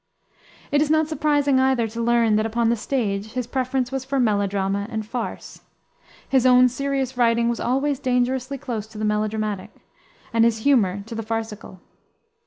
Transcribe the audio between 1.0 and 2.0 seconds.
surprising, either,